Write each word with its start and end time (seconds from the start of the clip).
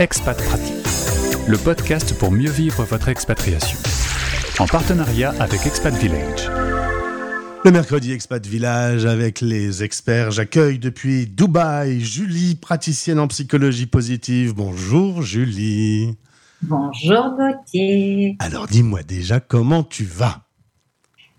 Expat 0.00 0.42
Pratique, 0.42 0.86
le 1.46 1.58
podcast 1.58 2.18
pour 2.18 2.32
mieux 2.32 2.50
vivre 2.50 2.84
votre 2.84 3.10
expatriation. 3.10 3.76
En 4.58 4.66
partenariat 4.66 5.34
avec 5.38 5.66
Expat 5.66 5.92
Village. 5.92 6.48
Le 7.66 7.70
mercredi 7.70 8.10
Expat 8.12 8.46
Village 8.46 9.04
avec 9.04 9.42
les 9.42 9.82
experts, 9.82 10.30
j'accueille 10.30 10.78
depuis 10.78 11.26
Dubaï 11.26 12.00
Julie, 12.00 12.54
praticienne 12.54 13.18
en 13.18 13.28
psychologie 13.28 13.84
positive. 13.84 14.54
Bonjour 14.54 15.20
Julie. 15.20 16.16
Bonjour 16.62 17.36
Gauthier. 17.36 18.36
Alors 18.38 18.68
dis-moi 18.68 19.02
déjà 19.02 19.38
comment 19.38 19.82
tu 19.82 20.04
vas? 20.04 20.46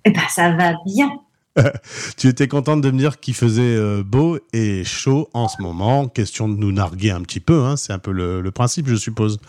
Eh 0.05 0.11
ben 0.11 0.21
ça 0.29 0.51
va 0.51 0.75
bien. 0.85 1.09
tu 2.17 2.27
étais 2.27 2.47
contente 2.47 2.81
de 2.81 2.91
me 2.91 2.97
dire 2.97 3.19
qu'il 3.19 3.35
faisait 3.35 3.61
euh, 3.61 4.03
beau 4.03 4.39
et 4.53 4.83
chaud 4.83 5.29
en 5.33 5.47
ce 5.47 5.61
moment. 5.61 6.07
Question 6.07 6.47
de 6.47 6.55
nous 6.55 6.71
narguer 6.71 7.11
un 7.11 7.21
petit 7.21 7.39
peu, 7.39 7.63
hein. 7.63 7.77
c'est 7.77 7.93
un 7.93 7.99
peu 7.99 8.11
le, 8.11 8.49
principe, 8.51 8.87
je 8.87 8.95
suppose. 8.95 9.39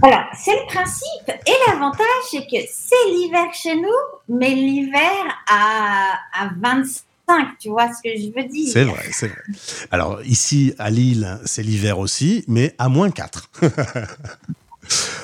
Voilà, 0.00 0.26
c'est 0.34 0.52
le 0.52 0.66
principe. 0.66 1.28
Et 1.28 1.52
l'avantage, 1.68 2.06
c'est 2.30 2.46
que 2.46 2.62
c'est 2.70 3.10
l'hiver 3.10 3.52
chez 3.54 3.76
nous, 3.76 4.36
mais 4.36 4.50
l'hiver 4.54 5.00
à, 5.48 6.12
à 6.34 6.50
25. 6.60 7.58
Tu 7.58 7.68
vois 7.70 7.88
ce 7.92 8.02
que 8.02 8.16
je 8.16 8.26
veux 8.34 8.48
dire 8.48 8.68
C'est 8.72 8.84
vrai, 8.84 9.04
c'est 9.10 9.28
vrai. 9.28 9.42
Alors 9.90 10.22
ici 10.24 10.74
à 10.78 10.90
Lille, 10.90 11.38
c'est 11.44 11.62
l'hiver 11.62 11.98
aussi, 11.98 12.44
mais 12.46 12.74
à 12.78 12.88
moins 12.88 13.10
4. 13.10 13.50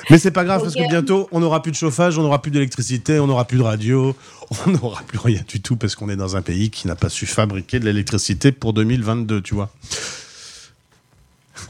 Mais 0.09 0.17
c'est 0.17 0.31
pas 0.31 0.43
grave 0.43 0.61
parce 0.61 0.75
que 0.75 0.87
bientôt 0.87 1.29
on 1.31 1.39
n'aura 1.39 1.61
plus 1.61 1.71
de 1.71 1.77
chauffage, 1.77 2.17
on 2.17 2.23
n'aura 2.23 2.41
plus 2.41 2.51
d'électricité, 2.51 3.19
on 3.19 3.27
n'aura 3.27 3.45
plus 3.45 3.57
de 3.57 3.63
radio, 3.63 4.15
on 4.65 4.71
n'aura 4.71 5.01
plus 5.03 5.17
rien 5.17 5.41
du 5.47 5.61
tout 5.61 5.75
parce 5.75 5.95
qu'on 5.95 6.09
est 6.09 6.15
dans 6.15 6.35
un 6.35 6.41
pays 6.41 6.69
qui 6.69 6.87
n'a 6.87 6.95
pas 6.95 7.09
su 7.09 7.25
fabriquer 7.25 7.79
de 7.79 7.85
l'électricité 7.85 8.51
pour 8.51 8.73
2022, 8.73 9.41
tu 9.41 9.55
vois. 9.55 9.69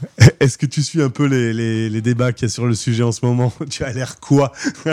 Est-ce 0.40 0.58
que 0.58 0.66
tu 0.66 0.82
suis 0.82 1.02
un 1.02 1.10
peu 1.10 1.26
les, 1.26 2.00
débats 2.00 2.32
qu'il 2.32 2.46
y 2.46 2.50
a 2.50 2.52
sur 2.52 2.66
le 2.66 2.74
sujet 2.74 3.02
en 3.02 3.12
ce 3.12 3.24
moment? 3.24 3.52
Tu 3.70 3.84
as 3.84 3.92
l'air 3.92 4.20
quoi? 4.20 4.52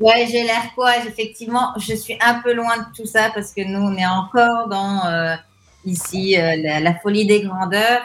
Ouais, 0.00 0.26
j'ai 0.30 0.44
l'air 0.44 0.72
quoi? 0.74 0.96
Effectivement, 0.96 1.74
je 1.78 1.94
suis 1.94 2.16
un 2.22 2.40
peu 2.40 2.54
loin 2.54 2.78
de 2.78 2.84
tout 2.96 3.06
ça 3.06 3.30
parce 3.34 3.52
que 3.52 3.60
nous, 3.62 3.80
on 3.80 3.94
est 3.98 4.06
encore 4.06 4.66
dans 4.68 5.04
euh, 5.04 5.34
ici 5.84 6.38
euh, 6.38 6.56
la, 6.56 6.94
folie 7.00 7.26
des 7.26 7.42
grandeurs. 7.42 8.00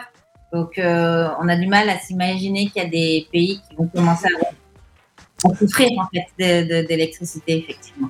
Donc, 0.53 0.77
euh, 0.77 1.27
on 1.41 1.47
a 1.47 1.55
du 1.55 1.67
mal 1.67 1.89
à 1.89 1.99
s'imaginer 1.99 2.67
qu'il 2.67 2.81
y 2.81 2.85
a 2.85 2.89
des 2.89 3.27
pays 3.31 3.61
qui 3.67 3.75
vont 3.75 3.87
commencer 3.87 4.27
à, 4.27 5.53
souffrir 5.55 5.89
en 5.99 6.07
fait 6.13 6.85
d'électricité, 6.87 7.57
effectivement. 7.57 8.09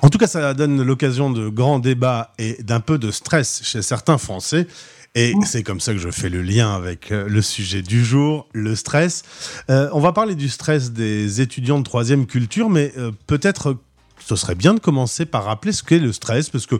En 0.00 0.08
tout 0.08 0.18
cas, 0.18 0.26
ça 0.26 0.54
donne 0.54 0.82
l'occasion 0.82 1.30
de 1.30 1.48
grands 1.48 1.78
débats 1.78 2.32
et 2.38 2.62
d'un 2.62 2.80
peu 2.80 2.98
de 2.98 3.10
stress 3.10 3.62
chez 3.62 3.82
certains 3.82 4.18
Français. 4.18 4.66
Et 5.14 5.34
c'est 5.44 5.62
comme 5.62 5.80
ça 5.80 5.92
que 5.92 5.98
je 5.98 6.10
fais 6.10 6.30
le 6.30 6.40
lien 6.40 6.74
avec 6.74 7.12
euh, 7.12 7.28
le 7.28 7.42
sujet 7.42 7.82
du 7.82 8.02
jour, 8.02 8.48
le 8.52 8.74
stress. 8.74 9.22
Euh, 9.68 9.90
on 9.92 10.00
va 10.00 10.12
parler 10.12 10.34
du 10.34 10.48
stress 10.48 10.92
des 10.92 11.42
étudiants 11.42 11.78
de 11.78 11.84
troisième 11.84 12.26
culture, 12.26 12.70
mais 12.70 12.92
peut-être 13.26 13.76
ce 14.18 14.36
serait 14.36 14.54
bien 14.54 14.74
de 14.74 14.80
commencer 14.80 15.26
par 15.26 15.44
rappeler 15.44 15.72
ce 15.72 15.82
qu'est 15.82 15.98
le 15.98 16.12
stress, 16.12 16.50
parce 16.50 16.66
qu'il 16.66 16.78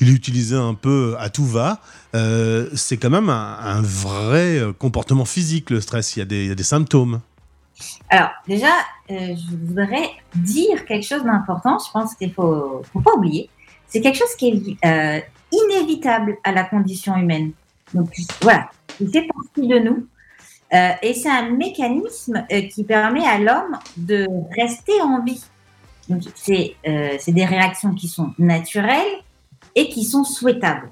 est 0.00 0.12
utilisé 0.12 0.56
un 0.56 0.74
peu 0.74 1.16
à 1.18 1.28
tout 1.28 1.44
va. 1.44 1.80
Euh, 2.14 2.68
c'est 2.74 2.96
quand 2.96 3.10
même 3.10 3.28
un, 3.28 3.82
vrai 3.82 4.58
euh, 4.58 4.72
comportement 4.72 5.24
physique, 5.24 5.70
le 5.70 5.80
stress. 5.80 6.16
Il 6.16 6.20
y 6.20 6.50
a 6.50 6.54
des, 6.54 6.62
symptômes. 6.62 7.20
Alors, 8.08 8.30
déjà, 8.46 8.72
euh, 9.10 9.34
je 9.34 9.56
voudrais 9.66 10.10
dire 10.36 10.84
quelque 10.86 11.04
chose 11.04 11.24
d'important. 11.24 11.78
Je 11.84 11.90
pense 11.90 12.14
qu'il 12.14 12.28
ne 12.28 12.32
faut, 12.32 12.82
faut, 12.92 13.00
pas 13.00 13.12
oublier. 13.16 13.50
C'est 13.88 14.00
quelque 14.00 14.18
chose 14.18 14.34
qui 14.38 14.76
est 14.82 15.26
inévitable 15.52 16.36
à 16.44 16.52
la 16.52 16.64
condition 16.64 17.16
humaine. 17.16 17.52
Donc, 17.92 18.10
voilà, 18.40 18.68
il 19.00 19.08
fait 19.08 19.26
partie 19.26 19.68
de 19.68 19.78
nous. 19.78 20.06
et 20.72 21.14
c'est 21.14 21.30
un 21.30 21.50
mécanisme 21.50 22.44
qui 22.72 22.82
permet 22.82 23.24
à 23.24 23.38
l'homme 23.38 23.78
de 23.96 24.26
rester 24.56 25.00
en 25.00 25.22
vie. 25.22 25.44
Donc, 26.08 26.22
c'est 26.34 26.76
des 26.84 27.44
réactions 27.44 27.94
qui 27.94 28.08
sont 28.08 28.32
naturelles 28.38 29.22
et 29.74 29.88
qui 29.88 30.04
sont 30.04 30.24
souhaitables. 30.24 30.90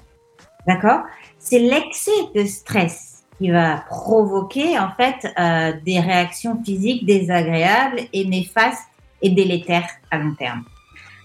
D'accord? 0.67 1.01
C'est 1.39 1.59
l'excès 1.59 2.11
de 2.35 2.45
stress 2.45 3.23
qui 3.37 3.51
va 3.51 3.83
provoquer 3.89 4.79
en 4.79 4.91
fait 4.91 5.27
euh, 5.37 5.73
des 5.85 5.99
réactions 5.99 6.61
physiques 6.63 7.05
désagréables 7.05 8.01
et 8.13 8.25
néfastes 8.25 8.87
et 9.21 9.29
délétères 9.29 9.89
à 10.11 10.17
long 10.17 10.33
terme. 10.35 10.63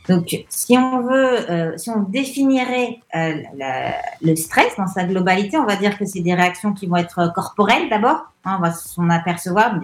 Donc, 0.09 0.45
si 0.49 0.77
on 0.79 1.03
veut, 1.03 1.51
euh, 1.51 1.77
si 1.77 1.91
on 1.91 2.01
définirait 2.01 3.01
euh, 3.15 3.35
le 4.23 4.35
stress 4.37 4.75
dans 4.79 4.87
sa 4.87 5.05
globalité, 5.05 5.59
on 5.59 5.67
va 5.67 5.77
dire 5.77 5.99
que 5.99 6.07
c'est 6.07 6.21
des 6.21 6.35
réactions 6.35 6.73
qui 6.73 6.87
vont 6.87 6.97
être 6.97 7.31
corporelles 7.35 7.91
d'abord. 7.91 8.33
Hein, 8.45 8.57
on 8.59 8.63
va 8.63 8.73
s'en 8.73 9.11
apercevoir 9.11 9.79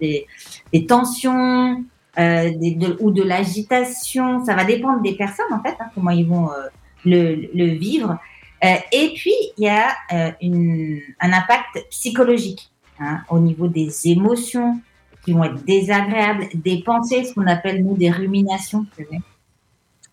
des 0.00 0.86
tensions 0.86 1.84
des, 2.18 2.74
de, 2.76 2.96
ou 3.00 3.10
de 3.12 3.22
l'agitation. 3.22 4.44
Ça 4.44 4.54
va 4.54 4.64
dépendre 4.64 5.00
des 5.02 5.14
personnes 5.14 5.52
en 5.52 5.62
fait, 5.62 5.76
hein, 5.80 5.86
comment 5.94 6.10
ils 6.10 6.26
vont 6.26 6.50
le, 7.04 7.48
le, 7.54 7.66
vivre. 7.66 8.18
Euh, 8.64 8.76
et 8.92 9.12
puis, 9.14 9.34
il 9.56 9.64
y 9.64 9.68
a 9.68 9.90
euh, 10.12 10.30
un 11.20 11.32
impact 11.32 11.86
psychologique 11.90 12.70
hein, 12.98 13.20
au 13.28 13.38
niveau 13.38 13.68
des 13.68 14.08
émotions 14.08 14.80
qui 15.24 15.32
vont 15.32 15.44
être 15.44 15.64
désagréables, 15.64 16.48
des 16.54 16.82
pensées, 16.82 17.24
ce 17.24 17.34
qu'on 17.34 17.46
appelle 17.46 17.84
nous 17.84 17.96
des 17.96 18.10
ruminations, 18.10 18.86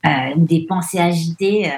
euh, 0.05 0.09
des 0.35 0.65
pensées 0.67 0.99
agitées, 0.99 1.71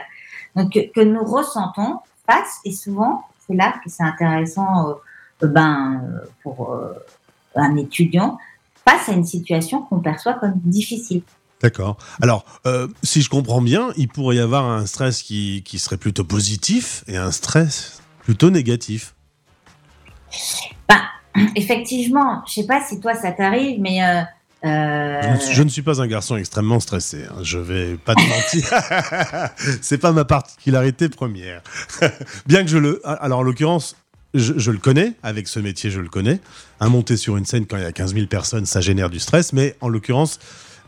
donc 0.56 0.72
que, 0.72 1.02
nous 1.02 1.24
ressentons 1.24 2.00
face. 2.26 2.60
Et 2.66 2.72
souvent, 2.72 3.26
c'est 3.40 3.56
là 3.56 3.74
que 3.84 3.90
c'est 3.90 4.04
intéressant 4.04 4.96
ben, 5.42 6.02
pour 6.42 6.76
un 7.56 7.76
étudiant 7.78 8.38
face 8.88 9.10
à 9.10 9.14
une 9.14 9.26
situation 9.26 9.82
qu'on 9.82 10.00
perçoit 10.00 10.36
comme 10.36 10.54
difficile. 10.64 11.22
D'accord. 11.62 11.98
Alors, 12.22 12.46
euh, 12.66 12.88
si 13.04 13.22
je 13.22 13.30
comprends 13.30 13.62
bien, 13.62 13.90
il 13.98 14.08
pourrait 14.08 14.36
y 14.36 14.40
avoir 14.40 14.66
un 14.66 14.86
stress 14.86 15.24
qui, 15.24 15.64
qui 15.66 15.80
serait 15.80 15.98
plutôt 15.98 16.24
positif 16.24 17.04
et 17.08 17.18
un 17.18 17.32
stress 17.32 18.02
plutôt 18.22 18.52
négatif. 18.52 19.16
Ben, 20.88 21.02
effectivement, 21.56 22.44
je 22.48 22.54
sais 22.54 22.68
pas 22.68 22.86
si 22.86 23.00
toi 23.00 23.16
ça 23.16 23.32
t'arrive, 23.32 23.80
mais 23.82 24.04
euh, 24.04 24.22
euh, 24.66 25.22
je, 25.52 25.64
ne 25.64 25.70
suis 25.70 25.82
pas 25.82 26.02
un 26.02 26.08
garçon 26.08 26.36
extrêmement 26.36 26.80
stressé. 26.80 27.26
Hein. 27.30 27.38
Je 27.42 27.58
vais 27.58 27.96
pas 27.96 28.16
te 28.16 28.22
mentir. 28.22 29.50
C'est 29.82 29.98
pas 29.98 30.12
ma 30.12 30.26
particularité 30.26 31.10
première. 31.10 31.62
Bien 32.48 32.64
que 32.64 32.70
je 32.70 32.78
le. 32.78 33.02
Alors, 33.04 33.40
en 33.40 33.44
l'occurrence, 33.44 33.96
je, 34.34 34.54
je, 34.58 34.72
le 34.72 34.78
connais, 34.78 35.14
avec 35.24 35.48
ce 35.48 35.60
métier, 35.60 35.90
je 35.90 36.00
le 36.00 36.10
connais. 36.10 36.40
Un 36.80 36.90
monter 36.90 37.18
sur 37.18 37.38
une 37.38 37.46
scène 37.46 37.66
quand 37.66 37.78
il 37.78 37.84
y 37.84 37.86
a 37.86 37.92
15 37.92 38.14
000 38.14 38.28
personnes, 38.28 38.66
ça 38.66 38.82
génère 38.82 39.10
du 39.10 39.20
stress, 39.20 39.54
mais 39.54 39.76
en 39.82 39.90
l'occurrence, 39.90 40.40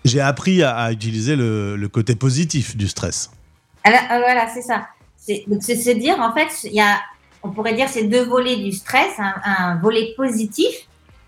j'ai 0.05 0.21
appris 0.21 0.63
à, 0.63 0.91
utiliser 0.91 1.35
le, 1.35 1.87
côté 1.91 2.15
positif 2.15 2.75
du 2.77 2.87
stress. 2.87 3.31
Alors, 3.83 4.01
euh, 4.11 4.19
voilà, 4.19 4.47
c'est 4.53 4.61
ça. 4.61 4.87
C'est 5.17 5.45
se 5.45 5.91
dire, 5.91 6.19
en 6.19 6.33
fait, 6.33 6.47
il 6.63 6.73
y 6.73 6.81
a, 6.81 6.99
on 7.43 7.51
pourrait 7.51 7.73
dire, 7.73 7.87
c'est 7.89 8.03
deux 8.03 8.23
volets 8.23 8.57
du 8.57 8.71
stress. 8.71 9.13
Un, 9.19 9.75
volet 9.81 10.13
positif 10.15 10.73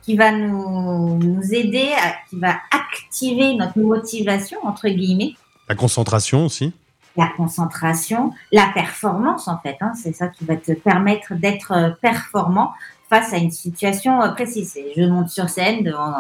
qui 0.01 0.15
va 0.15 0.31
nous, 0.31 1.17
nous 1.17 1.53
aider, 1.53 1.89
qui 2.29 2.39
va 2.39 2.55
activer 2.71 3.53
notre 3.55 3.79
motivation, 3.79 4.57
entre 4.63 4.89
guillemets. 4.89 5.35
La 5.69 5.75
concentration 5.75 6.45
aussi 6.45 6.73
la 7.17 7.27
concentration, 7.35 8.33
la 8.51 8.71
performance 8.73 9.47
en 9.47 9.57
fait. 9.59 9.77
Hein, 9.81 9.93
c'est 10.01 10.13
ça 10.13 10.27
qui 10.27 10.45
va 10.45 10.55
te 10.55 10.71
permettre 10.71 11.33
d'être 11.35 11.97
performant 12.01 12.71
face 13.09 13.33
à 13.33 13.37
une 13.37 13.51
situation 13.51 14.21
euh, 14.21 14.29
précise. 14.29 14.77
Je 14.95 15.03
monte 15.03 15.29
sur 15.29 15.49
scène 15.49 15.83
devant 15.83 16.13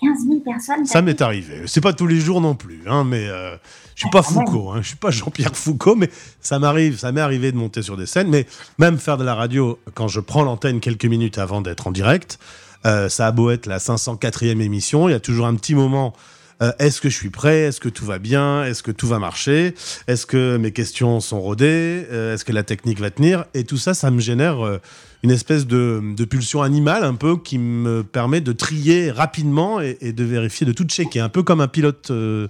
15 0.00 0.24
000 0.26 0.40
personnes. 0.40 0.86
Ça 0.86 1.02
m'est 1.02 1.20
arrivé. 1.20 1.62
C'est 1.66 1.80
pas 1.80 1.92
tous 1.92 2.06
les 2.06 2.20
jours 2.20 2.40
non 2.40 2.54
plus, 2.54 2.82
hein, 2.86 3.04
mais 3.04 3.28
euh, 3.28 3.56
je 3.94 4.02
suis 4.02 4.10
pas 4.10 4.22
Foucault, 4.22 4.70
hein, 4.70 4.78
je 4.80 4.88
suis 4.88 4.96
pas 4.96 5.10
Jean-Pierre 5.10 5.54
Foucault, 5.54 5.96
mais 5.96 6.08
ça 6.40 6.58
m'arrive, 6.58 6.98
ça 6.98 7.12
m'est 7.12 7.20
arrivé 7.20 7.52
de 7.52 7.56
monter 7.56 7.82
sur 7.82 7.96
des 7.96 8.06
scènes, 8.06 8.28
mais 8.28 8.46
même 8.78 8.98
faire 8.98 9.18
de 9.18 9.24
la 9.24 9.34
radio 9.34 9.78
quand 9.94 10.08
je 10.08 10.20
prends 10.20 10.42
l'antenne 10.42 10.80
quelques 10.80 11.04
minutes 11.04 11.38
avant 11.38 11.60
d'être 11.60 11.86
en 11.86 11.90
direct, 11.90 12.38
euh, 12.86 13.08
ça 13.08 13.26
a 13.26 13.32
beau 13.32 13.50
être 13.50 13.66
la 13.66 13.78
504e 13.78 14.60
émission, 14.60 15.08
il 15.08 15.12
y 15.12 15.14
a 15.14 15.20
toujours 15.20 15.46
un 15.46 15.54
petit 15.54 15.74
moment. 15.74 16.14
Euh, 16.62 16.72
est-ce 16.78 17.00
que 17.00 17.08
je 17.08 17.16
suis 17.16 17.30
prêt? 17.30 17.60
Est-ce 17.60 17.80
que 17.80 17.88
tout 17.88 18.04
va 18.04 18.18
bien? 18.18 18.64
Est-ce 18.64 18.82
que 18.82 18.90
tout 18.90 19.06
va 19.06 19.18
marcher? 19.18 19.74
Est-ce 20.06 20.26
que 20.26 20.56
mes 20.56 20.72
questions 20.72 21.20
sont 21.20 21.40
rodées? 21.40 22.06
Est-ce 22.10 22.44
que 22.44 22.52
la 22.52 22.62
technique 22.62 23.00
va 23.00 23.10
tenir? 23.10 23.46
Et 23.54 23.64
tout 23.64 23.78
ça, 23.78 23.94
ça 23.94 24.10
me 24.10 24.20
génère 24.20 24.80
une 25.22 25.30
espèce 25.30 25.66
de, 25.66 26.24
pulsion 26.24 26.62
animale 26.62 27.04
un 27.04 27.14
peu 27.14 27.36
qui 27.36 27.58
me 27.58 28.02
permet 28.02 28.40
de 28.40 28.52
trier 28.52 29.10
rapidement 29.10 29.80
et, 29.80 30.12
de 30.12 30.24
vérifier, 30.24 30.66
de 30.66 30.72
tout 30.72 30.84
checker, 30.84 31.20
un 31.20 31.28
peu 31.28 31.42
comme 31.42 31.60
un 31.60 31.68
pilote, 31.68 32.10
euh, 32.10 32.48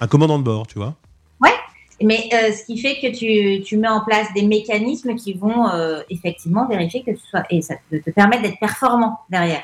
un 0.00 0.06
commandant 0.06 0.38
de 0.38 0.44
bord, 0.44 0.66
tu 0.66 0.78
vois. 0.78 0.94
Ouais, 1.40 1.54
mais 2.02 2.28
euh, 2.32 2.52
ce 2.52 2.64
qui 2.64 2.78
fait 2.78 2.96
que 3.00 3.16
tu, 3.16 3.62
tu, 3.62 3.76
mets 3.76 3.88
en 3.88 4.04
place 4.04 4.28
des 4.34 4.42
mécanismes 4.42 5.14
qui 5.14 5.34
vont 5.34 5.68
euh, 5.68 6.00
effectivement 6.10 6.66
vérifier 6.66 7.02
que 7.02 7.12
tu 7.12 7.20
sois 7.30 7.44
et 7.50 7.62
ça 7.62 7.74
te, 7.90 8.10
permettre 8.10 8.42
d'être 8.42 8.58
performant 8.58 9.20
derrière. 9.30 9.62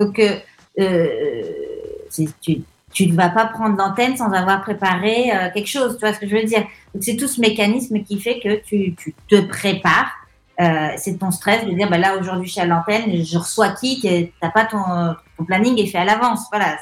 Donc 0.00 0.20
tu, 2.40 2.62
tu 2.96 3.06
ne 3.06 3.14
vas 3.14 3.28
pas 3.28 3.44
prendre 3.44 3.76
l'antenne 3.76 4.16
sans 4.16 4.32
avoir 4.32 4.62
préparé 4.62 5.30
quelque 5.52 5.68
chose, 5.68 5.98
tu 5.98 6.00
vois 6.00 6.14
ce 6.14 6.18
que 6.18 6.26
je 6.26 6.34
veux 6.34 6.44
dire? 6.44 6.66
C'est 7.00 7.16
tout 7.16 7.28
ce 7.28 7.40
mécanisme 7.42 8.02
qui 8.02 8.18
fait 8.18 8.40
que 8.40 8.62
tu, 8.64 8.94
tu 8.94 9.14
te 9.28 9.40
prépares 9.40 10.12
euh, 10.58 10.88
c'est 10.96 11.18
ton 11.18 11.30
stress 11.30 11.66
de 11.66 11.72
dire 11.72 11.90
bah 11.90 11.98
là 11.98 12.16
aujourd'hui 12.16 12.46
je 12.46 12.52
suis 12.52 12.60
à 12.62 12.64
l'antenne, 12.64 13.22
je 13.22 13.36
reçois 13.36 13.70
qui, 13.70 14.00
t'as 14.40 14.48
pas 14.48 14.64
ton, 14.64 14.78
ton, 15.36 15.44
planning 15.44 15.78
est 15.78 15.86
fait 15.86 15.98
à 15.98 16.04
l'avance. 16.04 16.46
Voilà. 16.50 16.78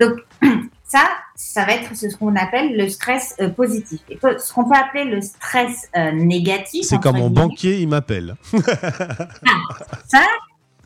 Donc 0.00 0.18
ça, 0.84 1.04
ça 1.36 1.64
va 1.64 1.74
être 1.74 1.94
ce 1.94 2.14
qu'on 2.16 2.34
appelle 2.34 2.76
le 2.76 2.88
stress 2.88 3.36
euh, 3.40 3.50
positif. 3.50 4.00
Et 4.08 4.18
ce 4.20 4.52
qu'on 4.52 4.68
peut 4.68 4.74
appeler 4.74 5.04
le 5.04 5.20
stress 5.20 5.88
euh, 5.96 6.10
négatif. 6.10 6.86
C'est 6.86 7.00
comme 7.00 7.18
mon 7.18 7.30
banquier, 7.30 7.78
il 7.78 7.88
m'appelle. 7.88 8.34
Ah, 8.52 9.74
ça, 10.08 10.22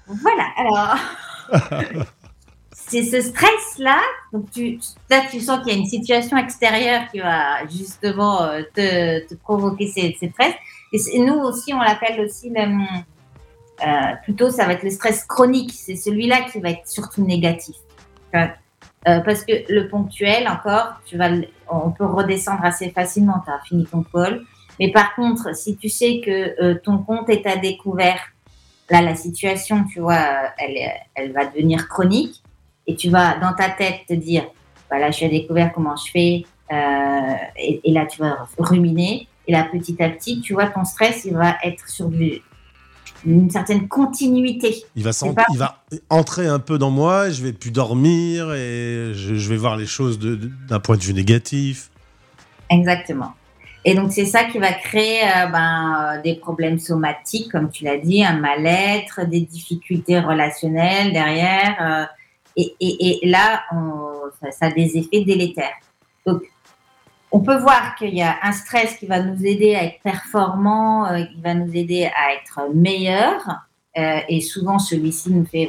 voilà. 0.06 0.48
Alors. 0.58 2.04
c'est 2.90 3.04
ce 3.04 3.20
stress-là. 3.20 4.00
Donc, 4.32 4.50
tu, 4.50 4.78
là, 5.08 5.22
tu 5.30 5.40
sens 5.40 5.60
qu'il 5.60 5.72
y 5.72 5.76
a 5.76 5.78
une 5.78 5.86
situation 5.86 6.36
extérieure 6.36 7.02
qui 7.10 7.20
va 7.20 7.66
justement 7.66 8.48
te, 8.74 9.26
te 9.26 9.34
provoquer 9.34 9.86
ces, 9.86 10.16
ces 10.18 10.28
stress. 10.28 10.54
Et 10.92 11.18
nous 11.20 11.34
aussi, 11.34 11.72
on 11.72 11.80
l'appelle 11.80 12.20
aussi 12.20 12.50
le, 12.50 12.62
euh, 13.86 14.14
plutôt, 14.24 14.50
ça 14.50 14.66
va 14.66 14.74
être 14.74 14.82
le 14.82 14.90
stress 14.90 15.24
chronique. 15.24 15.72
C'est 15.72 15.96
celui-là 15.96 16.42
qui 16.50 16.60
va 16.60 16.70
être 16.70 16.86
surtout 16.86 17.24
négatif. 17.24 17.76
Euh, 18.34 18.46
parce 19.04 19.44
que 19.44 19.52
le 19.72 19.88
ponctuel, 19.88 20.46
encore, 20.48 21.00
tu 21.06 21.16
vas, 21.16 21.30
on 21.68 21.90
peut 21.90 22.04
redescendre 22.04 22.64
assez 22.64 22.90
facilement. 22.90 23.40
Tu 23.44 23.50
as 23.50 23.60
fini 23.64 23.86
ton 23.86 24.02
call. 24.02 24.42
Mais 24.78 24.92
par 24.92 25.14
contre, 25.14 25.54
si 25.56 25.76
tu 25.76 25.88
sais 25.88 26.20
que 26.24 26.62
euh, 26.62 26.74
ton 26.82 26.98
compte 26.98 27.28
est 27.28 27.46
à 27.46 27.56
découvert, 27.56 28.20
là, 28.90 29.00
la 29.02 29.14
situation, 29.14 29.84
tu 29.84 30.00
vois, 30.00 30.22
elle, 30.58 30.78
elle 31.14 31.32
va 31.32 31.46
devenir 31.46 31.88
chronique. 31.88 32.39
Et 32.90 32.96
tu 32.96 33.08
vas, 33.08 33.38
dans 33.38 33.52
ta 33.52 33.70
tête, 33.70 34.00
te 34.08 34.14
dire, 34.14 34.42
voilà, 34.90 35.12
je 35.12 35.18
suis 35.18 35.26
à 35.26 35.28
découvert, 35.28 35.72
comment 35.72 35.94
je 35.94 36.10
fais 36.10 36.44
euh, 36.72 37.34
et, 37.56 37.80
et, 37.84 37.92
là, 37.92 38.04
tu 38.06 38.20
vas 38.20 38.48
ruminer. 38.58 39.28
Et 39.46 39.52
là, 39.52 39.68
petit 39.70 40.02
à 40.02 40.08
petit, 40.10 40.40
tu 40.40 40.54
vois, 40.54 40.66
ton 40.66 40.84
stress, 40.84 41.24
il 41.24 41.34
va 41.34 41.56
être 41.62 41.88
sur 41.88 42.08
du, 42.08 42.42
une 43.24 43.48
certaine 43.48 43.86
continuité. 43.86 44.82
Il 44.96 45.04
va, 45.04 45.10
il 45.52 45.58
va 45.58 45.84
entrer 46.08 46.48
un 46.48 46.58
peu 46.58 46.78
dans 46.78 46.90
moi, 46.90 47.30
je 47.30 47.44
vais 47.44 47.52
plus 47.52 47.70
dormir 47.70 48.52
et 48.52 49.12
je, 49.14 49.48
vais 49.48 49.56
voir 49.56 49.76
les 49.76 49.86
choses 49.86 50.18
d'un 50.18 50.80
point 50.80 50.96
de 50.96 51.02
vue 51.02 51.14
négatif. 51.14 51.90
Exactement. 52.70 53.34
Et 53.84 53.94
donc, 53.94 54.12
c'est 54.12 54.26
ça 54.26 54.44
qui 54.44 54.58
va 54.58 54.72
créer 54.72 55.22
euh, 55.22 55.46
ben, 55.46 56.16
euh, 56.18 56.22
des 56.22 56.34
problèmes 56.34 56.80
somatiques, 56.80 57.52
comme 57.52 57.70
tu 57.70 57.84
l'as 57.84 57.98
dit, 57.98 58.24
un 58.24 58.38
mal-être, 58.38 59.26
des 59.26 59.42
difficultés 59.42 60.18
relationnelles 60.18 61.12
derrière. 61.12 62.08
Et, 62.80 63.20
là, 63.24 63.62
ça, 64.50 64.66
a 64.66 64.70
des 64.70 64.96
effets 64.96 65.24
délétères. 65.24 65.78
Donc, 66.26 66.42
on 67.32 67.40
peut 67.40 67.58
voir 67.58 67.94
qu'il 67.96 68.14
y 68.14 68.22
a 68.22 68.38
un 68.42 68.52
stress 68.52 68.96
qui 68.96 69.06
va 69.06 69.22
nous 69.22 69.44
aider 69.44 69.74
à 69.74 69.84
être 69.84 70.02
performant, 70.02 71.06
euh, 71.06 71.22
qui 71.22 71.40
va 71.40 71.54
nous 71.54 71.74
aider 71.76 72.04
à 72.04 72.34
être 72.34 72.74
meilleur, 72.74 73.40
euh, 73.96 74.18
et 74.28 74.40
souvent 74.40 74.78
celui-ci 74.78 75.30
nous 75.30 75.44
fait 75.44 75.68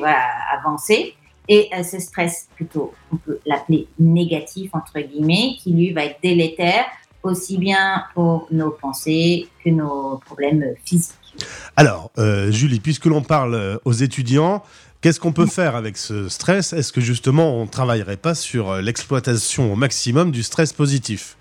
avancer. 0.51 1.15
Et 1.47 1.69
euh, 1.73 1.83
ce 1.83 1.99
stress 1.99 2.49
plutôt, 2.55 2.93
on 3.11 3.17
peut 3.17 3.39
l'appeler 3.45 3.88
négatif 3.99 4.71
entre 4.73 4.99
guillemets, 4.99 5.55
qui 5.59 5.73
lui 5.73 5.91
va 5.93 6.05
être 6.05 6.19
délétère 6.21 6.85
aussi 7.23 7.57
bien 7.57 8.05
pour 8.15 8.47
nos 8.51 8.71
pensées 8.71 9.47
que 9.63 9.69
nos 9.69 10.17
problèmes 10.25 10.73
physiques. 10.83 11.15
Alors, 11.75 12.12
Julie, 12.50 12.80
puisque 12.80 13.06
l'on 13.06 13.22
parle 13.22 13.80
aux 13.86 13.94
étudiants, 13.94 14.63
Qu'est-ce 15.01 15.19
qu'on 15.19 15.33
peut 15.33 15.48
faire 15.48 15.75
avec 15.75 15.98
ce 15.98 16.30
stress? 16.30 16.74
Est-ce 16.74 16.94
que 16.94 17.01
justement 17.01 17.56
on 17.56 17.63
ne 17.63 17.68
travaillerait 17.68 18.18
pas 18.18 18.36
sur 18.36 18.75
l'exploitation 18.75 19.74
au 19.74 19.75
maximum 19.75 20.30
du 20.30 20.44
stress 20.44 20.74
positif? 20.74 21.38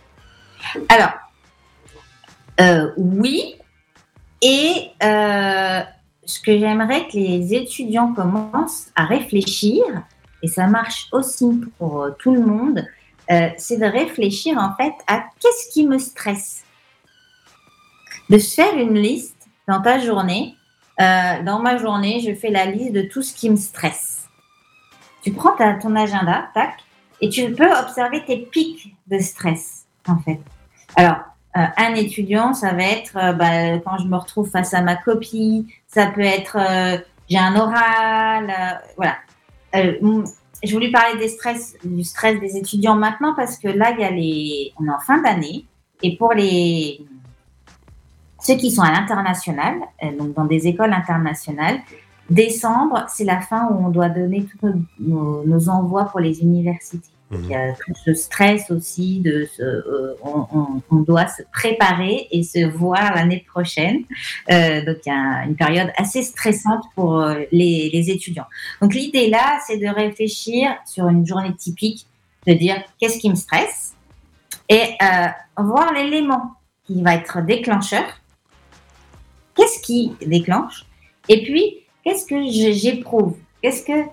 Alors, 0.89 1.13
euh, 2.61 2.91
oui. 2.97 3.57
Et 4.43 4.91
euh, 5.03 5.81
ce 6.25 6.41
que 6.41 6.59
j'aimerais 6.59 7.07
que 7.09 7.17
les 7.17 7.55
étudiants 7.55 8.13
commencent 8.15 8.89
à 8.97 9.05
réfléchir, 9.05 9.83
et 10.43 10.49
ça 10.49 10.67
marche 10.67 11.09
aussi 11.13 11.61
pour 11.79 12.03
euh, 12.03 12.11
tout 12.19 12.35
le 12.35 12.41
monde, 12.41 12.87
c'est 13.59 13.77
de 13.77 13.85
réfléchir 13.85 14.59
en 14.59 14.75
fait 14.75 14.93
à 15.07 15.23
qu'est-ce 15.39 15.73
qui 15.73 15.87
me 15.87 15.99
stresse? 15.99 16.65
De 18.29 18.39
se 18.39 18.55
faire 18.55 18.77
une 18.77 18.99
liste 18.99 19.40
dans 19.71 19.81
ta 19.81 19.99
journée. 19.99 20.57
dans 20.99 21.61
ma 21.61 21.79
journée, 21.79 22.21
je 22.21 22.35
fais 22.35 22.51
la 22.51 22.67
liste 22.67 22.93
de 22.93 23.03
tout 23.03 23.23
ce 23.23 23.33
qui 23.33 23.49
me 23.49 23.57
stresse. 23.57 24.29
Tu 25.23 25.33
prends 25.33 25.57
ton 25.81 25.97
agenda, 25.97 26.49
tac, 26.55 26.75
et 27.21 27.29
tu 27.29 27.53
peux 27.53 27.71
observer 27.71 28.25
tes 28.25 28.39
pics 28.39 28.95
de 29.07 29.19
stress, 29.19 29.87
en 30.07 30.19
fait. 30.19 30.41
Alors, 30.97 31.19
euh, 31.57 31.65
un 31.77 31.95
étudiant, 31.95 32.55
ça 32.55 32.73
va 32.73 32.83
être 32.85 33.17
euh, 33.17 33.33
bah, 33.33 33.79
quand 33.85 33.99
je 33.99 34.07
me 34.07 34.17
retrouve 34.17 34.49
face 34.49 34.73
à 34.73 34.83
ma 34.83 34.95
copie, 34.97 35.67
ça 35.89 36.07
peut 36.07 36.21
être 36.21 36.57
euh, 36.57 36.99
j'ai 37.29 37.39
un 37.39 37.57
oral, 37.57 38.53
voilà. 38.97 39.17
je 39.73 40.73
voulais 40.73 40.91
parler 40.91 41.17
du 41.85 42.05
stress 42.05 42.41
des 42.41 42.57
étudiants 42.57 42.97
maintenant 42.97 43.35
parce 43.37 43.57
que 43.57 43.69
là, 43.69 43.93
y 43.97 44.05
a 44.05 44.11
les, 44.11 44.73
on 44.81 44.87
est 44.87 44.91
en 44.91 44.99
fin 44.99 45.23
d'année 45.23 45.65
et 46.03 46.17
pour 46.17 46.33
les 46.33 47.05
ceux 48.41 48.57
qui 48.57 48.71
sont 48.71 48.83
à 48.83 48.93
l'international, 48.93 49.81
donc 50.19 50.35
dans 50.35 50.45
des 50.45 50.67
écoles 50.67 50.93
internationales, 50.93 51.79
décembre, 52.31 53.07
c'est 53.09 53.25
la 53.25 53.41
fin 53.41 53.69
où 53.71 53.87
on 53.87 53.91
doit 53.91 54.09
donner 54.09 54.47
tous 54.47 54.73
nos 54.99 55.69
envois 55.69 56.07
pour 56.07 56.21
les 56.21 56.41
universités. 56.43 57.11
Il 57.33 57.47
y 57.47 57.55
a 57.55 57.75
tout 57.75 57.93
ce 58.05 58.13
stress 58.13 58.73
aussi 58.73 59.21
de 59.21 59.47
ce, 59.57 59.63
euh, 59.63 60.15
on, 60.23 60.97
doit 60.97 61.29
se 61.29 61.43
préparer 61.53 62.27
et 62.33 62.43
se 62.43 62.67
voir 62.67 63.15
l'année 63.15 63.45
prochaine. 63.49 64.03
Euh, 64.51 64.85
donc 64.85 64.97
il 65.07 65.11
y 65.11 65.13
a 65.13 65.45
une 65.45 65.55
période 65.55 65.93
assez 65.97 66.25
stressante 66.25 66.83
pour 66.97 67.21
euh, 67.21 67.43
les, 67.53 67.89
les 67.93 68.11
étudiants. 68.11 68.47
Donc 68.83 68.95
l'idée 68.95 69.31
là, 69.31 69.61
c'est 69.65 69.77
de 69.77 69.87
réfléchir 69.87 70.75
sur 70.85 71.09
une 71.09 71.25
journée 71.25 71.55
typique, 71.55 72.09
de 72.49 72.55
dire 72.55 72.83
qu'est-ce 72.99 73.21
qui 73.21 73.31
me 73.31 73.37
stresse 73.37 73.95
et 74.69 74.97
voir 75.57 75.93
l'élément 75.93 76.55
qui 76.85 77.03
va 77.03 77.15
être 77.15 77.45
déclencheur. 77.45 78.05
Qu'est-ce 79.55 79.81
qui 79.81 80.13
déclenche? 80.27 80.87
Et 81.29 81.43
puis 81.43 81.79
qu'est-ce 82.05 82.27
que 82.27 82.37
j'éprouve? 82.73 83.37
Qu'est-ce 83.63 83.85
que 83.85 84.09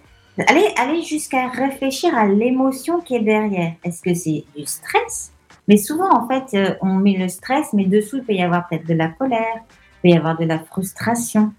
Allez, 0.48 0.68
allez 0.78 1.02
jusqu'à 1.02 1.48
réfléchir 1.48 2.16
à 2.16 2.28
l'émotion 2.28 3.02
qui 3.02 3.16
est 3.16 3.22
derrière. 3.22 3.74
Est-ce 3.84 4.04
que 4.04 4.14
c'est 4.14 4.44
du 4.56 4.66
stress? 4.68 5.32
Mais 5.68 5.78
souvent, 5.78 6.10
en 6.12 6.28
fait, 6.28 6.56
euh, 6.56 6.76
on 6.82 6.94
met 6.94 7.18
le 7.18 7.28
stress, 7.28 7.74
mais 7.74 7.86
dessous, 7.86 8.18
il 8.18 8.24
peut 8.24 8.34
y 8.34 8.42
avoir 8.44 8.68
peut-être 8.70 8.86
de 8.86 8.94
la 8.94 9.08
colère, 9.08 9.56
il 9.58 10.02
peut 10.04 10.10
y 10.10 10.18
avoir 10.18 10.38
de 10.38 10.46
la 10.46 10.60
frustration. 10.60 11.52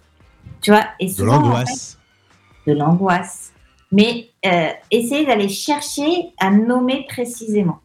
Tu 0.61 0.71
vois 0.71 0.85
et 1.01 1.13
De 1.13 1.25
l'angoisse. 1.25 1.99
de 2.69 2.73
l'angoisse. 2.73 3.53
Mais 3.91 4.29
euh, 4.47 4.69
essayez 4.93 5.27
d'aller 5.27 5.49
chercher 5.49 6.31
à 6.39 6.51
nommer 6.53 7.05
précisément. 7.09 7.81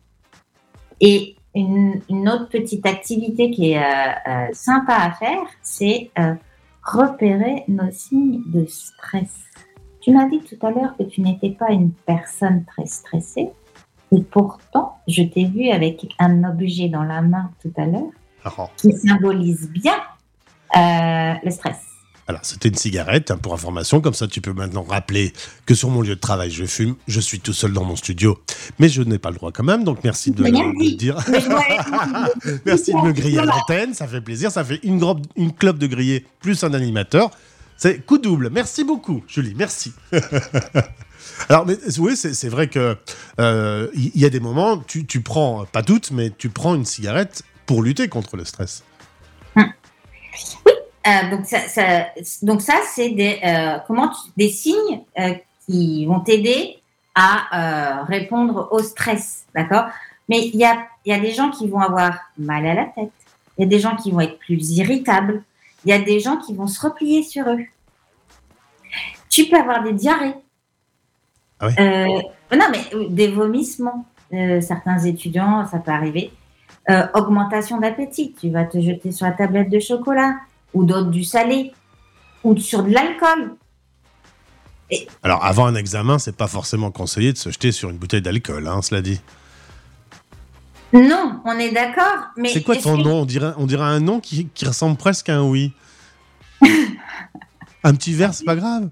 Et 1.01 1.35
une, 1.55 2.29
autre 2.29 2.49
petite 2.49 2.85
activité 2.85 3.51
qui 3.51 3.71
est 3.71 3.77
euh, 3.77 4.47
sympa 4.53 4.95
à 4.95 5.11
faire, 5.11 5.45
c'est 5.61 6.11
repérer 6.83 7.63
nos 7.67 7.91
signes 7.91 8.41
de 8.47 8.65
stress. 8.65 9.31
Tu 10.01 10.11
m'as 10.11 10.27
dit 10.27 10.41
tout 10.41 10.65
à 10.65 10.71
l'heure 10.71 10.97
que 10.97 11.03
tu 11.03 11.21
n'étais 11.21 11.51
pas 11.51 11.71
une 11.71 11.91
personne 11.91 12.65
très 12.65 12.85
stressée. 12.85 13.51
Et 14.11 14.21
pourtant, 14.21 14.97
je 15.07 15.23
t'ai 15.23 15.45
vu 15.45 15.69
avec 15.69 16.13
un 16.19 16.43
objet 16.43 16.89
dans 16.89 17.03
la 17.03 17.21
main 17.21 17.51
tout 17.61 17.71
à 17.77 17.85
l'heure 17.85 18.11
ah. 18.43 18.67
qui 18.77 18.91
symbolise 18.91 19.69
bien 19.71 19.95
euh, 20.75 21.33
le 21.43 21.49
stress. 21.49 21.92
Alors, 22.27 22.41
c'était 22.43 22.69
une 22.69 22.75
cigarette, 22.75 23.31
hein, 23.31 23.37
pour 23.37 23.53
information, 23.53 23.99
comme 23.99 24.13
ça 24.13 24.27
tu 24.27 24.39
peux 24.39 24.53
maintenant 24.53 24.83
rappeler 24.83 25.33
que 25.65 25.75
sur 25.75 25.89
mon 25.89 26.01
lieu 26.01 26.15
de 26.15 26.19
travail, 26.19 26.51
je 26.51 26.63
fume, 26.65 26.95
je 27.07 27.19
suis 27.19 27.39
tout 27.39 27.51
seul 27.51 27.73
dans 27.73 27.83
mon 27.83 27.97
studio, 27.97 28.39
mais 28.79 28.87
je 28.87 29.01
n'ai 29.01 29.19
pas 29.19 29.29
le 29.29 29.35
droit 29.35 29.51
quand 29.51 29.63
même, 29.63 29.83
donc 29.83 29.99
merci 30.03 30.31
de, 30.31 30.43
le 30.43 30.95
dire. 30.95 31.17
merci 32.65 32.93
de 32.93 32.97
me 32.97 33.11
griller 33.11 33.39
à 33.39 33.45
l'antenne, 33.45 33.93
ça 33.93 34.07
fait 34.07 34.21
plaisir, 34.21 34.51
ça 34.51 34.63
fait 34.63 34.79
une, 34.83 35.03
une 35.35 35.53
clope 35.53 35.77
de 35.77 35.87
grillé 35.87 36.25
plus 36.39 36.63
un 36.63 36.73
animateur. 36.73 37.31
C'est 37.75 38.05
coup 38.05 38.17
double. 38.17 38.49
Merci 38.49 38.83
beaucoup, 38.85 39.23
Julie. 39.27 39.55
Merci. 39.55 39.91
Alors, 41.49 41.65
mais, 41.65 41.77
oui, 41.97 42.15
c'est 42.15 42.47
vrai 42.49 42.67
que 42.67 42.95
il 43.37 43.43
euh, 43.43 43.87
y, 43.93 44.25
a 44.25 44.29
des 44.29 44.39
moments, 44.39 44.77
tu, 44.77 45.05
tu, 45.05 45.21
prends, 45.21 45.65
pas 45.65 45.83
toutes, 45.83 46.11
mais 46.11 46.29
tu 46.29 46.49
prends 46.49 46.75
une 46.75 46.85
cigarette 46.85 47.43
pour 47.65 47.81
lutter 47.81 48.07
contre 48.07 48.37
le 48.37 48.45
stress. 48.45 48.83
Hum. 49.55 49.65
Euh, 51.05 51.29
donc 51.31 51.45
ça, 51.45 51.59
ça, 51.67 52.05
donc 52.41 52.61
ça 52.61 52.75
c'est 52.93 53.09
des, 53.09 53.39
euh, 53.43 53.77
comment 53.87 54.11
des 54.37 54.49
signes 54.49 55.01
qui 55.65 56.05
vont 56.05 56.21
t'aider 56.21 56.77
à 57.15 58.03
répondre 58.05 58.69
au 58.71 58.79
stress, 58.79 59.45
d'accord? 59.53 59.85
Mais 60.29 60.47
il 60.47 60.55
y 60.55 60.65
a, 60.65 60.87
y 61.05 61.11
a 61.11 61.19
des 61.19 61.31
gens 61.31 61.51
qui 61.51 61.67
vont 61.67 61.79
avoir 61.79 62.17
mal 62.37 62.65
à 62.65 62.73
la 62.73 62.85
tête, 62.85 63.11
il 63.57 63.63
y 63.63 63.65
a 63.65 63.67
des 63.67 63.79
gens 63.79 63.95
qui 63.95 64.11
vont 64.11 64.21
être 64.21 64.39
plus 64.39 64.77
irritables, 64.77 65.43
il 65.85 65.89
y 65.89 65.93
a 65.93 65.99
des 65.99 66.19
gens 66.19 66.37
qui 66.37 66.53
vont 66.55 66.67
se 66.67 66.81
replier 66.81 67.23
sur 67.23 67.47
eux. 67.49 67.65
Tu 69.29 69.45
peux 69.45 69.57
avoir 69.57 69.83
des 69.83 69.93
diarrhées. 69.93 70.35
Ah 71.59 71.67
oui? 71.67 71.73
Euh, 71.79 72.55
non, 72.55 72.65
mais 72.71 72.83
euh, 72.93 73.07
des 73.09 73.29
vomissements. 73.29 74.05
Euh, 74.33 74.61
certains 74.61 74.99
étudiants, 74.99 75.65
ça 75.67 75.79
peut 75.79 75.91
arriver. 75.91 76.31
augmentation 77.13 77.79
d'appétit. 77.79 78.35
Tu 78.39 78.49
vas 78.49 78.65
te 78.65 78.79
jeter 78.79 79.11
sur 79.11 79.25
la 79.25 79.31
tablette 79.31 79.69
de 79.69 79.79
chocolat. 79.79 80.35
Ou 80.73 80.83
d'autres 80.83 81.09
du 81.09 81.23
salé, 81.23 81.73
ou 82.43 82.57
sur 82.57 82.83
de 82.83 82.91
l'alcool. 82.91 83.55
Alors, 85.23 85.43
avant 85.43 85.65
un 85.65 85.75
examen, 85.75 86.19
c'est 86.19 86.35
pas 86.35 86.47
forcément 86.47 86.91
conseillé 86.91 87.33
de 87.33 87.37
se 87.37 87.49
jeter 87.49 87.71
sur 87.71 87.89
une 87.89 87.97
bouteille 87.97 88.21
d'alcool, 88.21 88.67
hein, 88.67 88.81
cela 88.81 89.01
dit. 89.01 89.19
Non, 90.91 91.41
on 91.45 91.57
est 91.57 91.71
d'accord. 91.71 92.27
Mais 92.37 92.49
c'est 92.49 92.61
quoi 92.61 92.75
ton 92.75 92.97
nom? 92.97 93.21
On 93.21 93.25
dirait, 93.25 93.53
on 93.57 93.65
dirait 93.65 93.85
un 93.85 93.99
nom 93.99 94.19
qui, 94.19 94.47
qui 94.53 94.65
ressemble 94.65 94.95
presque 94.95 95.29
à 95.29 95.37
un 95.37 95.43
oui. 95.43 95.73
un 97.83 97.95
petit 97.95 98.13
verre, 98.13 98.33
c'est 98.33 98.45
pas 98.45 98.55
grave? 98.55 98.89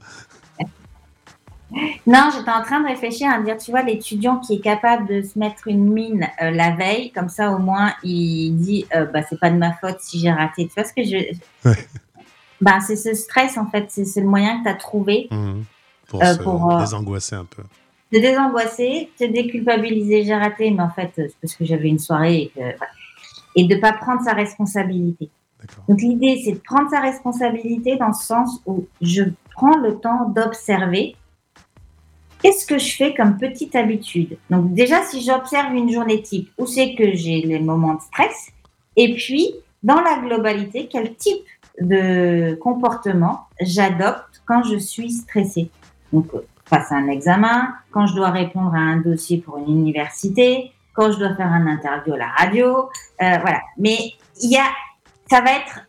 Non, 2.06 2.30
j'étais 2.36 2.52
en 2.52 2.62
train 2.64 2.82
de 2.82 2.88
réfléchir 2.88 3.30
à 3.30 3.40
dire, 3.40 3.58
tu 3.58 3.72
vois, 3.72 3.82
l'étudiant 3.82 4.38
qui 4.38 4.56
est 4.56 4.60
capable 4.60 5.08
de 5.08 5.22
se 5.22 5.40
mettre 5.40 5.68
une 5.68 5.92
mine 5.92 6.28
euh, 6.42 6.52
la 6.52 6.72
veille, 6.72 7.12
comme 7.12 7.30
ça 7.30 7.52
au 7.52 7.60
moins 7.60 7.94
il 8.04 8.58
dit, 8.58 8.86
euh, 8.94 9.06
bah 9.06 9.22
c'est 9.24 9.40
pas 9.40 9.50
de 9.50 9.58
ma 9.58 9.74
faute 9.74 10.00
si 10.00 10.20
j'ai 10.20 10.32
raté. 10.32 10.68
Tu 10.68 10.74
vois 10.74 10.84
ce 10.84 10.94
que 10.94 11.04
je. 11.04 11.74
Bah, 12.60 12.80
c'est 12.80 12.96
ce 12.96 13.16
stress 13.16 13.58
en 13.58 13.66
fait, 13.66 13.88
c'est 13.90 14.22
le 14.22 14.28
moyen 14.28 14.60
que 14.60 14.66
tu 14.66 14.70
as 14.70 14.76
trouvé 14.76 15.28
mmh. 15.32 15.62
pour, 16.08 16.22
euh, 16.22 16.34
se 16.34 16.80
désangoisser 16.82 17.36
un 17.36 17.46
peu. 17.46 17.64
Te 18.12 18.20
désangoisser, 18.20 19.10
te 19.18 19.24
déculpabiliser, 19.24 20.24
j'ai 20.24 20.36
raté, 20.36 20.70
mais 20.70 20.84
en 20.84 20.92
fait, 20.92 21.12
c'est 21.16 21.36
parce 21.42 21.56
que 21.56 21.66
j'avais 21.66 21.88
une 21.88 21.98
soirée 21.98 22.36
et, 22.36 22.48
que, 22.50 22.62
et 23.56 23.64
de 23.64 23.76
pas 23.78 23.94
prendre 23.94 24.22
sa 24.22 24.34
responsabilité. 24.34 25.32
Donc 25.88 26.02
l'idée, 26.02 26.42
c'est 26.46 26.52
de 26.52 26.60
prendre 26.60 26.90
sa 26.92 27.00
responsabilité 27.00 27.96
dans 27.98 28.08
le 28.08 28.14
sens 28.14 28.62
où 28.68 28.86
je 29.02 29.24
prends 29.56 29.78
le 29.78 30.00
temps 30.00 30.30
d'observer 30.30 31.16
Qu'est-ce 32.42 32.66
que 32.66 32.78
je 32.80 32.96
fais 32.96 33.14
comme 33.14 33.38
petite 33.38 33.76
habitude? 33.76 34.38
Donc 34.50 34.74
déjà, 34.74 35.04
si 35.04 35.22
j'observe 35.22 35.74
une 35.74 35.92
journée 35.92 36.22
type, 36.22 36.52
où 36.58 36.66
c'est 36.66 36.96
que 36.96 37.14
j'ai 37.14 37.42
les 37.42 37.60
moments 37.60 37.96
de 37.96 38.02
stress 38.02 38.52
Et 38.96 39.14
puis, 39.14 39.54
dans 39.84 40.02
la 40.02 40.18
globalité, 40.18 40.90
quel 40.92 41.16
type 41.16 41.46
de 41.80 42.56
comportement 42.56 43.48
j'adopte 43.62 44.42
quand 44.46 44.64
je 44.64 44.78
suis 44.78 45.12
stressée? 45.12 45.70
Donc, 46.12 46.28
face 46.66 46.92
à 46.92 46.96
un 46.96 47.10
examen, 47.10 47.74
quand 47.92 48.08
je 48.08 48.16
dois 48.16 48.30
répondre 48.30 48.74
à 48.74 48.80
un 48.80 48.98
dossier 48.98 49.38
pour 49.38 49.58
une 49.58 49.70
université, 49.70 50.72
quand 50.94 51.12
je 51.12 51.20
dois 51.20 51.36
faire 51.36 51.52
un 51.52 51.68
interview 51.68 52.14
à 52.14 52.18
la 52.18 52.28
radio, 52.30 52.90
euh, 53.22 53.38
voilà. 53.42 53.62
Mais 53.78 53.98
il 54.42 54.52
y 54.52 54.58
a, 54.58 54.66
ça 55.30 55.42
va 55.42 55.52
être 55.52 55.86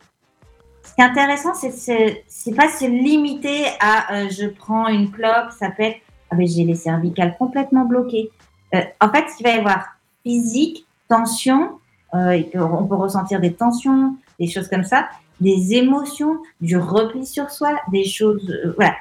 ce 0.84 0.94
qui 0.94 1.00
est 1.00 1.04
intéressant, 1.04 1.54
c'est 1.54 2.24
c'est 2.26 2.54
pas 2.54 2.68
se 2.68 2.84
limiter 2.84 3.64
à 3.80 4.14
euh, 4.14 4.28
je 4.28 4.46
prends 4.46 4.88
une 4.88 5.10
clope, 5.10 5.50
ça 5.58 5.70
peut 5.70 5.84
être 5.84 6.00
ah 6.32 6.34
ben, 6.34 6.46
j'ai 6.46 6.64
les 6.64 6.74
cervicales 6.74 7.36
complètement 7.38 7.84
bloquées. 7.84 8.30
Euh, 8.74 8.80
en 9.02 9.10
fait, 9.10 9.24
il 9.38 9.42
va 9.42 9.50
y 9.50 9.58
avoir 9.58 9.84
physique, 10.22 10.86
tension, 11.08 11.78
euh, 12.14 12.42
on 12.54 12.84
peut 12.84 12.94
ressentir 12.94 13.38
des 13.38 13.52
tensions, 13.52 14.16
des 14.40 14.46
choses 14.46 14.68
comme 14.68 14.84
ça, 14.84 15.08
des 15.40 15.74
émotions, 15.74 16.38
du 16.62 16.78
repli 16.78 17.26
sur 17.26 17.50
soi, 17.50 17.78
des 17.90 18.04
choses. 18.04 18.48
Euh, 18.50 18.72
voilà. 18.76 18.94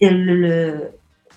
Le, 0.00 0.90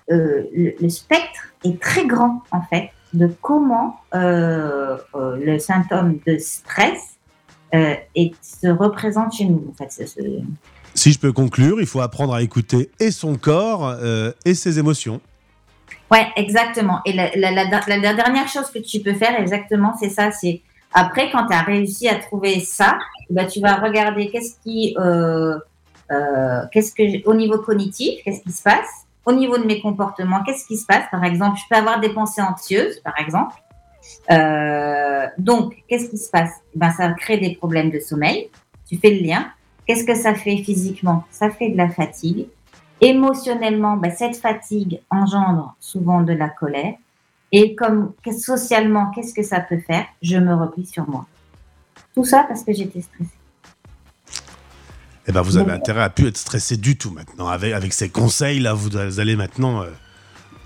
le, 0.09 0.89
spectre 0.89 1.53
est 1.65 1.79
très 1.81 2.05
grand, 2.05 2.41
en 2.51 2.61
fait, 2.61 2.89
de 3.13 3.27
comment 3.41 3.97
le 4.13 5.57
symptôme 5.59 6.19
de 6.25 6.37
stress 6.37 7.17
se 7.73 8.67
représente 8.67 9.33
chez 9.33 9.45
nous. 9.45 9.65
En 9.69 9.73
fait, 9.73 9.91
si 10.97 11.11
je 11.11 11.19
peux 11.19 11.31
conclure, 11.31 11.79
il 11.79 11.85
faut 11.85 12.01
apprendre 12.01 12.33
à 12.33 12.41
écouter 12.41 12.89
et 12.99 13.11
son 13.11 13.35
corps 13.35 13.87
euh, 13.87 14.31
et 14.45 14.55
ses 14.55 14.79
émotions. 14.79 15.21
Ouais, 16.11 16.27
exactement. 16.35 17.01
Et 17.05 17.13
la, 17.13 18.13
dernière 18.13 18.47
chose 18.47 18.69
que 18.71 18.79
tu 18.79 19.01
peux 19.01 19.13
faire, 19.13 19.39
exactement, 19.39 19.93
c'est 19.99 20.09
ça. 20.09 20.31
C'est 20.31 20.61
après, 20.93 21.29
quand 21.29 21.45
tu 21.47 21.53
as 21.53 21.61
réussi 21.61 22.07
à 22.07 22.15
trouver 22.15 22.61
ça, 22.61 22.97
bah, 23.29 23.45
tu 23.45 23.59
vas 23.59 23.75
regarder 23.75 24.29
qu'est-ce 24.29 24.55
qui, 24.63 24.95
euh, 24.97 25.57
euh, 26.11 26.61
qu'est-ce 26.71 26.93
que, 26.93 27.27
au 27.27 27.35
niveau 27.35 27.59
cognitif, 27.59 28.23
qu'est-ce 28.23 28.41
qui 28.41 28.51
se 28.51 28.63
passe, 28.63 29.05
au 29.25 29.33
niveau 29.33 29.57
de 29.57 29.65
mes 29.65 29.81
comportements, 29.81 30.43
qu'est-ce 30.45 30.65
qui 30.65 30.77
se 30.77 30.85
passe. 30.85 31.03
Par 31.11 31.23
exemple, 31.25 31.59
je 31.59 31.63
peux 31.69 31.75
avoir 31.75 31.99
des 31.99 32.09
pensées 32.09 32.41
anxieuses, 32.41 33.01
par 33.01 33.19
exemple. 33.19 33.55
donc, 35.37 35.75
qu'est-ce 35.87 36.09
qui 36.09 36.17
se 36.17 36.29
passe? 36.31 36.53
Ben, 36.73 36.89
Ça 36.91 37.11
crée 37.11 37.37
des 37.37 37.55
problèmes 37.55 37.91
de 37.91 37.99
sommeil. 37.99 38.49
Tu 38.89 38.97
fais 38.97 39.11
le 39.11 39.27
lien. 39.27 39.45
Qu'est-ce 39.87 40.03
que 40.03 40.15
ça 40.15 40.35
fait 40.35 40.57
physiquement? 40.57 41.23
Ça 41.31 41.49
fait 41.49 41.69
de 41.69 41.77
la 41.77 41.89
fatigue. 41.89 42.47
Émotionnellement, 42.99 43.95
ben, 43.95 44.11
cette 44.15 44.35
fatigue 44.35 44.99
engendre 45.09 45.75
souvent 45.79 46.21
de 46.21 46.33
la 46.33 46.49
colère. 46.49 46.95
Et 47.53 47.75
comme 47.75 48.13
socialement, 48.37 49.11
qu'est-ce 49.11 49.33
que 49.33 49.43
ça 49.43 49.61
peut 49.61 49.79
faire? 49.79 50.05
Je 50.21 50.37
me 50.37 50.53
replie 50.53 50.85
sur 50.85 51.09
moi. 51.09 51.25
Tout 52.13 52.25
ça 52.25 52.43
parce 52.47 52.63
que 52.63 52.73
j'étais 52.73 53.01
stressée. 53.01 53.29
Eh 55.29 55.31
ben, 55.31 55.41
vous 55.41 55.57
avez 55.57 55.71
intérêt 55.71 56.03
à 56.03 56.09
plus 56.09 56.27
être 56.27 56.37
stressé 56.37 56.75
du 56.75 56.97
tout 56.97 57.11
maintenant. 57.11 57.47
Avec, 57.47 57.73
avec 57.73 57.93
ces 57.93 58.09
conseils-là, 58.09 58.73
vous 58.73 58.97
allez 58.97 59.35
maintenant 59.35 59.81
euh, 59.81 59.89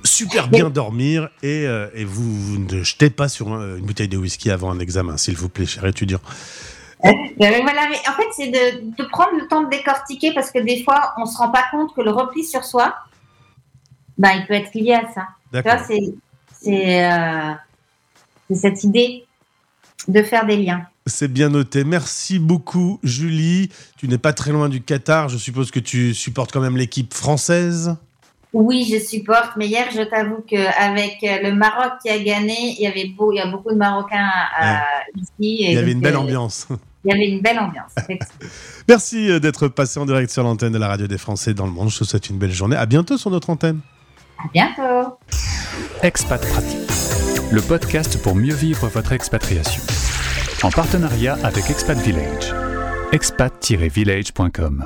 super 0.03 0.47
bien 0.47 0.69
dormir 0.69 1.29
et, 1.43 1.67
euh, 1.67 1.89
et 1.93 2.05
vous, 2.05 2.57
ne 2.57 2.83
jetez 2.83 3.09
pas 3.09 3.27
sur 3.27 3.47
une 3.49 3.81
bouteille 3.81 4.07
de 4.07 4.17
whisky 4.17 4.49
avant 4.49 4.71
un 4.71 4.79
examen, 4.79 5.17
s'il 5.17 5.35
vous 5.35 5.49
plaît, 5.49 5.65
cher 5.65 5.85
étudiant. 5.85 6.21
voilà, 7.37 7.89
mais 7.89 7.97
en 8.07 8.13
fait, 8.13 8.27
c'est 8.31 8.49
de, 8.49 9.03
prendre 9.09 9.37
le 9.39 9.47
temps 9.47 9.63
de 9.63 9.69
décortiquer 9.69 10.33
parce 10.33 10.51
que 10.51 10.59
des 10.59 10.83
fois, 10.83 11.13
on 11.17 11.21
ne 11.21 11.25
se 11.25 11.37
rend 11.37 11.49
pas 11.49 11.63
compte 11.71 11.93
que 11.95 12.01
le 12.01 12.11
repli 12.11 12.43
sur 12.43 12.63
soi, 12.63 12.95
ben, 14.17 14.31
il 14.37 14.45
peut 14.45 14.53
être 14.53 14.73
lié 14.73 14.93
à 14.93 15.11
ça. 15.11 15.27
Tu 15.51 16.71
euh, 16.71 17.53
c'est 18.49 18.55
cette 18.55 18.83
idée 18.83 19.25
de 20.07 20.21
faire 20.21 20.45
des 20.45 20.57
liens. 20.57 20.85
C'est 21.07 21.31
bien 21.31 21.49
noté. 21.49 21.83
Merci 21.83 22.37
beaucoup, 22.37 22.99
Julie. 23.01 23.69
Tu 23.97 24.07
n'es 24.07 24.19
pas 24.19 24.33
très 24.33 24.51
loin 24.51 24.69
du 24.69 24.81
Qatar. 24.81 25.29
Je 25.29 25.37
suppose 25.37 25.71
que 25.71 25.79
tu 25.79 26.13
supportes 26.13 26.51
quand 26.51 26.61
même 26.61 26.77
l'équipe 26.77 27.13
française. 27.13 27.95
Oui, 28.53 28.87
je 28.91 28.99
supporte, 29.03 29.51
mais 29.55 29.67
hier, 29.67 29.87
je 29.95 30.01
t'avoue 30.01 30.43
qu'avec 30.45 31.19
le 31.21 31.53
Maroc 31.53 31.93
qui 32.01 32.09
a 32.09 32.19
gagné, 32.19 32.75
il 32.77 32.81
y 32.81 32.87
avait 32.87 33.07
beau, 33.07 33.31
il 33.31 33.37
y 33.37 33.39
a 33.39 33.47
beaucoup 33.47 33.71
de 33.71 33.77
Marocains 33.77 34.29
ici. 35.15 35.29
il 35.39 35.71
y 35.71 35.77
avait 35.77 35.93
une 35.93 36.01
belle 36.01 36.15
euh, 36.15 36.19
ambiance. 36.19 36.67
Il 37.03 37.11
y 37.11 37.13
avait 37.13 37.29
une 37.29 37.41
belle 37.41 37.59
ambiance. 37.59 37.93
Merci 38.87 39.31
euh, 39.31 39.39
d'être 39.39 39.67
passé 39.67 39.99
en 39.99 40.05
direct 40.05 40.31
sur 40.31 40.43
l'antenne 40.43 40.73
de 40.73 40.77
la 40.77 40.87
radio 40.87 41.07
des 41.07 41.17
Français 41.17 41.53
dans 41.53 41.65
le 41.65 41.71
monde. 41.71 41.89
Je 41.89 41.99
te 41.99 42.03
souhaite 42.03 42.29
une 42.29 42.37
belle 42.37 42.51
journée. 42.51 42.75
À 42.75 42.85
bientôt 42.85 43.17
sur 43.17 43.31
notre 43.31 43.49
antenne. 43.49 43.79
À 44.37 44.47
bientôt. 44.53 45.17
Expat 46.03 46.41
Pratique, 46.47 46.89
le 47.51 47.61
podcast 47.61 48.21
pour 48.21 48.35
mieux 48.35 48.53
vivre 48.53 48.87
votre 48.87 49.13
expatriation. 49.13 49.81
En 50.63 50.69
partenariat 50.69 51.37
avec 51.43 51.69
Expat 51.69 51.97
Village. 51.97 52.53
expat-village.com 53.11 54.79